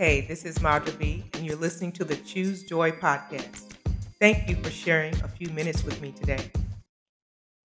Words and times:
Hey, 0.00 0.20
this 0.20 0.44
is 0.44 0.58
Madra 0.58 0.96
B, 0.96 1.24
and 1.34 1.44
you're 1.44 1.56
listening 1.56 1.90
to 1.94 2.04
the 2.04 2.14
Choose 2.14 2.62
Joy 2.62 2.92
podcast. 2.92 3.72
Thank 4.20 4.48
you 4.48 4.54
for 4.54 4.70
sharing 4.70 5.12
a 5.22 5.26
few 5.26 5.48
minutes 5.48 5.82
with 5.82 6.00
me 6.00 6.12
today. 6.12 6.52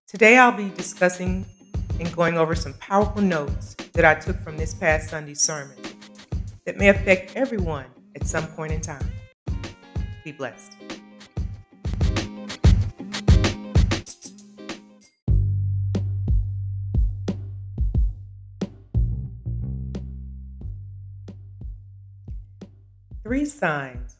Today, 0.07 0.39
I'll 0.39 0.51
be 0.51 0.71
discussing 0.71 1.45
and 1.99 2.11
going 2.15 2.39
over 2.39 2.55
some 2.55 2.73
powerful 2.79 3.21
notes 3.21 3.75
that 3.93 4.03
I 4.03 4.15
took 4.15 4.41
from 4.41 4.57
this 4.57 4.73
past 4.73 5.11
Sunday's 5.11 5.43
sermon 5.43 5.77
that 6.65 6.75
may 6.75 6.89
affect 6.89 7.35
everyone 7.35 7.85
at 8.15 8.25
some 8.25 8.47
point 8.47 8.71
in 8.71 8.81
time. 8.81 9.07
Be 10.23 10.31
blessed. 10.31 10.92
Three 23.23 23.45
signs 23.45 24.17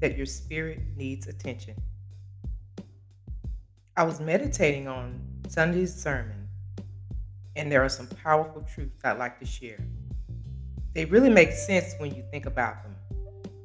that 0.00 0.16
your 0.16 0.26
spirit 0.26 0.78
needs 0.96 1.26
attention. 1.26 1.74
I 3.96 4.04
was 4.04 4.20
meditating 4.20 4.86
on 4.86 5.20
Sunday's 5.48 5.92
sermon, 5.92 6.46
and 7.56 7.70
there 7.70 7.82
are 7.82 7.88
some 7.88 8.06
powerful 8.06 8.62
truths 8.62 9.00
I'd 9.02 9.18
like 9.18 9.40
to 9.40 9.44
share. 9.44 9.84
They 10.94 11.04
really 11.06 11.30
make 11.30 11.50
sense 11.50 11.96
when 11.98 12.14
you 12.14 12.22
think 12.30 12.46
about 12.46 12.84
them. 12.84 12.94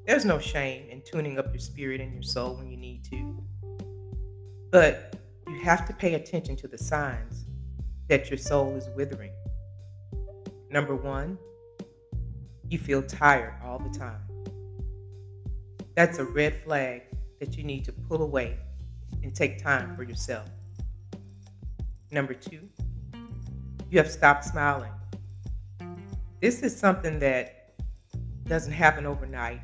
There's 0.08 0.26
no 0.26 0.40
shame 0.40 0.90
in 0.90 1.04
tuning 1.04 1.38
up 1.38 1.54
your 1.54 1.60
spirit 1.60 2.02
and 2.02 2.12
your 2.12 2.24
soul 2.24 2.56
when 2.56 2.68
you 2.68 2.78
need 2.78 3.04
to. 3.12 3.44
But 4.72 5.18
you 5.48 5.60
have 5.62 5.86
to 5.86 5.94
pay 5.94 6.16
attention 6.16 6.56
to 6.56 6.68
the 6.68 6.80
signs 6.80 7.46
that 8.08 8.32
your 8.32 8.40
soul 8.40 8.76
is 8.76 8.90
withering. 8.96 9.34
Number 10.72 10.96
one, 10.96 11.38
you 12.70 12.80
feel 12.80 13.04
tired 13.04 13.54
all 13.64 13.78
the 13.78 13.96
time. 13.96 14.31
That's 15.96 16.20
a 16.20 16.26
red 16.26 16.56
flag 16.64 17.04
that 17.40 17.58
you 17.58 17.64
need 17.64 17.84
to 17.86 17.92
pull 17.92 18.22
away 18.22 18.58
and 19.24 19.36
take 19.36 19.62
time 19.62 19.96
for 19.96 20.04
yourself. 20.04 20.48
Number 22.12 22.34
two, 22.34 22.70
you 23.90 23.98
have 23.98 24.10
stopped 24.10 24.46
smiling. 24.46 24.92
This 26.40 26.64
is 26.64 26.76
something 26.76 27.20
that 27.20 27.74
doesn't 28.46 28.72
happen 28.74 29.06
overnight. 29.06 29.62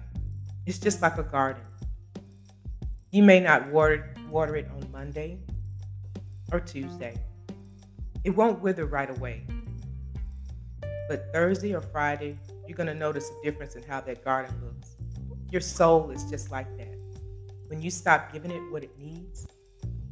It's 0.66 0.80
just 0.80 1.02
like 1.02 1.18
a 1.18 1.24
garden. 1.24 1.64
You 3.12 3.24
may 3.24 3.40
not 3.40 3.72
water, 3.72 4.14
water 4.30 4.58
it 4.58 4.70
on 4.70 4.92
Monday 4.92 5.40
or 6.52 6.60
Tuesday. 6.60 7.18
It 8.26 8.32
won't 8.32 8.62
wither 8.62 8.86
right 8.86 9.10
away. 9.10 9.46
But 11.08 11.32
Thursday 11.32 11.74
or 11.74 11.82
Friday, 11.82 12.38
you're 12.68 12.76
going 12.76 12.88
to 12.88 12.94
notice 12.94 13.30
a 13.30 13.46
difference 13.46 13.76
in 13.76 13.84
how 13.84 14.02
that 14.02 14.26
garden 14.26 14.54
looks. 14.62 14.97
Your 15.50 15.62
soul 15.62 16.12
is 16.12 16.26
just 16.26 16.52
like 16.52 16.68
that. 16.78 16.94
When 17.68 17.82
you 17.82 17.90
stop 17.90 18.34
giving 18.34 18.52
it 18.52 18.62
what 18.70 18.84
it 18.84 18.92
needs, 19.00 19.48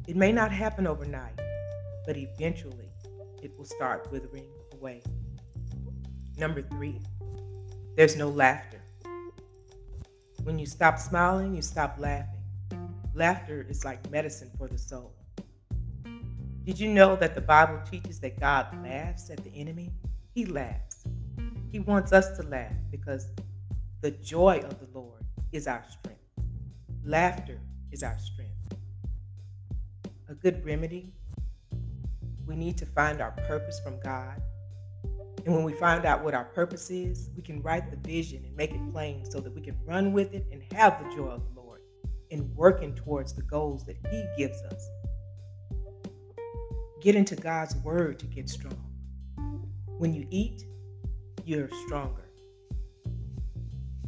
it 0.06 0.16
may 0.16 0.32
not 0.32 0.50
happen 0.50 0.86
overnight, 0.86 1.38
but 2.06 2.16
eventually 2.16 2.88
it 3.42 3.52
will 3.58 3.66
start 3.66 4.10
withering 4.10 4.46
away. 4.72 5.02
Number 6.38 6.62
three, 6.62 7.02
there's 7.96 8.16
no 8.16 8.28
laughter. 8.28 8.80
When 10.42 10.58
you 10.58 10.64
stop 10.64 10.98
smiling, 10.98 11.54
you 11.54 11.60
stop 11.60 11.96
laughing. 11.98 12.42
Laughter 13.14 13.66
is 13.68 13.84
like 13.84 14.10
medicine 14.10 14.50
for 14.56 14.68
the 14.68 14.78
soul. 14.78 15.12
Did 16.64 16.80
you 16.80 16.88
know 16.88 17.14
that 17.16 17.34
the 17.34 17.42
Bible 17.42 17.80
teaches 17.90 18.20
that 18.20 18.40
God 18.40 18.68
laughs 18.82 19.28
at 19.28 19.44
the 19.44 19.50
enemy? 19.54 19.92
He 20.34 20.46
laughs. 20.46 21.04
He 21.70 21.80
wants 21.80 22.14
us 22.14 22.36
to 22.38 22.42
laugh 22.44 22.72
because 22.90 23.28
the 24.00 24.12
joy 24.12 24.60
of 24.64 24.78
the 24.78 24.88
Lord 24.98 25.25
is 25.56 25.66
our 25.66 25.82
strength. 25.88 26.20
Laughter 27.04 27.58
is 27.90 28.02
our 28.02 28.18
strength. 28.18 28.52
A 30.28 30.34
good 30.34 30.62
remedy, 30.64 31.14
we 32.46 32.54
need 32.54 32.76
to 32.78 32.86
find 32.86 33.22
our 33.22 33.30
purpose 33.48 33.80
from 33.80 33.98
God. 34.00 34.42
And 35.46 35.54
when 35.54 35.64
we 35.64 35.72
find 35.72 36.04
out 36.04 36.22
what 36.22 36.34
our 36.34 36.44
purpose 36.44 36.90
is, 36.90 37.30
we 37.34 37.42
can 37.42 37.62
write 37.62 37.90
the 37.90 37.96
vision 37.96 38.44
and 38.44 38.54
make 38.54 38.72
it 38.72 38.92
plain 38.92 39.24
so 39.30 39.40
that 39.40 39.54
we 39.54 39.62
can 39.62 39.78
run 39.86 40.12
with 40.12 40.34
it 40.34 40.46
and 40.52 40.62
have 40.74 41.02
the 41.02 41.16
joy 41.16 41.28
of 41.28 41.42
the 41.46 41.60
Lord 41.60 41.80
in 42.30 42.52
working 42.54 42.94
towards 42.94 43.32
the 43.32 43.42
goals 43.42 43.86
that 43.86 43.96
He 44.10 44.24
gives 44.36 44.60
us. 44.64 44.88
Get 47.00 47.14
into 47.14 47.34
God's 47.34 47.76
Word 47.76 48.18
to 48.18 48.26
get 48.26 48.50
strong. 48.50 48.92
When 49.98 50.12
you 50.12 50.26
eat, 50.30 50.64
you're 51.44 51.70
stronger. 51.86 52.25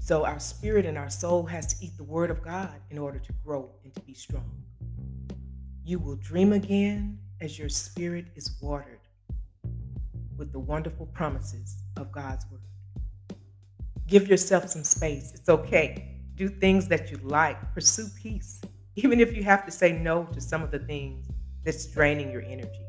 So 0.09 0.25
our 0.25 0.41
spirit 0.41 0.87
and 0.87 0.97
our 0.97 1.11
soul 1.11 1.45
has 1.45 1.67
to 1.67 1.85
eat 1.85 1.95
the 1.99 2.03
word 2.03 2.31
of 2.31 2.41
God 2.41 2.81
in 2.89 2.97
order 2.97 3.19
to 3.19 3.33
grow 3.45 3.69
and 3.85 3.95
to 3.95 4.01
be 4.01 4.15
strong. 4.15 4.51
You 5.85 5.99
will 5.99 6.17
dream 6.17 6.55
again 6.55 7.19
as 7.43 7.59
your 7.59 7.69
spirit 7.69 8.29
is 8.35 8.57
watered 8.63 9.01
with 10.39 10.51
the 10.51 10.61
wonderful 10.61 11.05
promises 11.05 11.83
of 11.99 12.11
God's 12.11 12.47
word. 12.51 12.63
Give 14.07 14.27
yourself 14.27 14.71
some 14.71 14.83
space. 14.83 15.35
It's 15.35 15.51
okay. 15.51 16.23
Do 16.37 16.49
things 16.49 16.89
that 16.89 17.11
you 17.11 17.19
like. 17.23 17.59
Pursue 17.75 18.07
peace, 18.17 18.63
even 18.97 19.21
if 19.21 19.37
you 19.37 19.43
have 19.43 19.67
to 19.67 19.71
say 19.71 19.93
no 19.93 20.25
to 20.33 20.41
some 20.41 20.63
of 20.63 20.71
the 20.71 20.79
things 20.79 21.27
that's 21.67 21.85
draining 21.85 22.33
your 22.33 22.45
energy. 22.45 22.87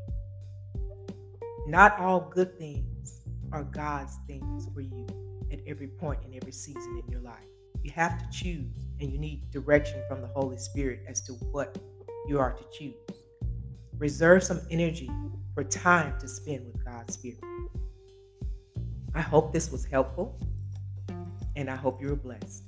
Not 1.66 1.98
all 1.98 2.30
good 2.34 2.58
things 2.58 3.20
are 3.52 3.64
God's 3.64 4.16
things 4.26 4.68
for 4.72 4.80
you 4.80 5.06
at 5.52 5.60
every 5.66 5.88
point 5.88 6.20
in 6.26 6.34
every 6.34 6.52
season 6.52 7.02
in 7.04 7.10
your 7.10 7.20
life. 7.20 7.46
You 7.82 7.90
have 7.92 8.18
to 8.18 8.26
choose, 8.30 8.86
and 9.00 9.10
you 9.10 9.18
need 9.18 9.50
direction 9.50 10.02
from 10.08 10.20
the 10.20 10.28
Holy 10.28 10.58
Spirit 10.58 11.00
as 11.08 11.20
to 11.22 11.32
what 11.52 11.78
you 12.28 12.38
are 12.38 12.52
to 12.52 12.64
choose. 12.76 12.94
Reserve 13.98 14.42
some 14.42 14.60
energy 14.70 15.10
for 15.54 15.64
time 15.64 16.18
to 16.20 16.28
spend 16.28 16.66
with 16.66 16.84
God's 16.84 17.14
Spirit. 17.14 17.40
I 19.14 19.20
hope 19.20 19.52
this 19.52 19.72
was 19.72 19.84
helpful, 19.84 20.38
and 21.56 21.70
I 21.70 21.76
hope 21.76 22.00
you 22.00 22.08
were 22.08 22.16
blessed. 22.16 22.64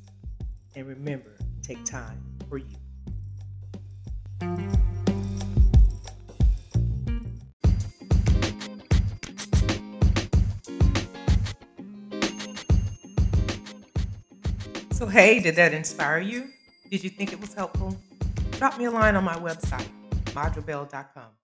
And 0.74 0.86
remember, 0.86 1.36
take 1.62 1.84
time 1.84 2.22
for 2.48 2.58
you. 2.58 2.76
So, 15.02 15.08
hey, 15.08 15.40
did 15.40 15.56
that 15.56 15.74
inspire 15.74 16.20
you? 16.20 16.50
Did 16.88 17.02
you 17.02 17.10
think 17.10 17.32
it 17.32 17.40
was 17.40 17.52
helpful? 17.54 17.98
Drop 18.52 18.78
me 18.78 18.84
a 18.84 18.90
line 18.92 19.16
on 19.16 19.24
my 19.24 19.34
website, 19.34 19.88
madrabell.com. 20.26 21.41